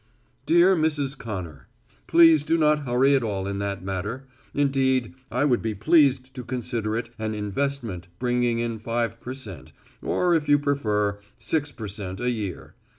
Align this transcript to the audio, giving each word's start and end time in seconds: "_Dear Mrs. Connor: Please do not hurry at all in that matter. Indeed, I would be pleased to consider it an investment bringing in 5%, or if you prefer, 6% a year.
"_Dear 0.47 0.75
Mrs. 0.75 1.15
Connor: 1.15 1.67
Please 2.07 2.43
do 2.43 2.57
not 2.57 2.85
hurry 2.87 3.13
at 3.13 3.21
all 3.21 3.47
in 3.47 3.59
that 3.59 3.83
matter. 3.83 4.25
Indeed, 4.51 5.13
I 5.29 5.45
would 5.45 5.61
be 5.61 5.75
pleased 5.75 6.33
to 6.33 6.43
consider 6.43 6.97
it 6.97 7.11
an 7.19 7.35
investment 7.35 8.07
bringing 8.17 8.57
in 8.57 8.79
5%, 8.79 9.71
or 10.01 10.33
if 10.33 10.49
you 10.49 10.57
prefer, 10.57 11.19
6% 11.39 12.19
a 12.19 12.31
year. 12.31 12.73